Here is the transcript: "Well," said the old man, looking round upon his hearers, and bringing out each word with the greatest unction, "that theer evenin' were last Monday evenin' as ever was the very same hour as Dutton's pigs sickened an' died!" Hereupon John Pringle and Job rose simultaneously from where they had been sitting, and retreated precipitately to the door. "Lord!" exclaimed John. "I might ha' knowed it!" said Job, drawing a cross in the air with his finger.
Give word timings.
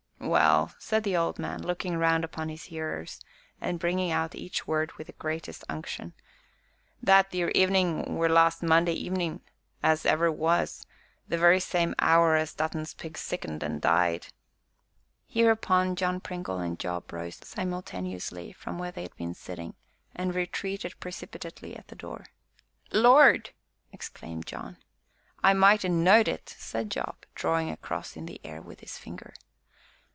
"Well," 0.23 0.73
said 0.79 1.03
the 1.03 1.17
old 1.17 1.39
man, 1.39 1.61
looking 1.63 1.97
round 1.97 2.23
upon 2.23 2.47
his 2.47 2.65
hearers, 2.65 3.19
and 3.59 3.79
bringing 3.79 4.11
out 4.11 4.35
each 4.35 4.65
word 4.65 4.93
with 4.93 5.07
the 5.07 5.13
greatest 5.13 5.63
unction, 5.67 6.13
"that 7.01 7.31
theer 7.31 7.49
evenin' 7.53 8.15
were 8.15 8.29
last 8.29 8.63
Monday 8.63 8.93
evenin' 8.93 9.41
as 9.83 10.05
ever 10.05 10.31
was 10.31 10.85
the 11.27 11.39
very 11.39 11.59
same 11.59 11.95
hour 11.99 12.35
as 12.35 12.53
Dutton's 12.53 12.93
pigs 12.93 13.19
sickened 13.19 13.61
an' 13.63 13.79
died!" 13.79 14.27
Hereupon 15.27 15.97
John 15.97 16.21
Pringle 16.21 16.59
and 16.59 16.79
Job 16.79 17.11
rose 17.11 17.39
simultaneously 17.45 18.53
from 18.53 18.77
where 18.77 18.91
they 18.91 19.01
had 19.01 19.15
been 19.17 19.33
sitting, 19.33 19.73
and 20.15 20.33
retreated 20.33 20.97
precipitately 20.99 21.73
to 21.73 21.83
the 21.87 21.95
door. 21.95 22.27
"Lord!" 22.91 23.49
exclaimed 23.91 24.45
John. 24.45 24.77
"I 25.43 25.53
might 25.53 25.81
ha' 25.81 25.89
knowed 25.89 26.27
it!" 26.27 26.47
said 26.57 26.91
Job, 26.91 27.25
drawing 27.35 27.69
a 27.69 27.75
cross 27.75 28.15
in 28.15 28.27
the 28.27 28.39
air 28.45 28.61
with 28.61 28.79
his 28.79 28.97
finger. 28.97 29.33